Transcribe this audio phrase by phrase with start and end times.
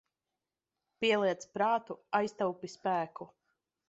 [1.03, 3.29] Pieliec prātu, aiztaupi spēku.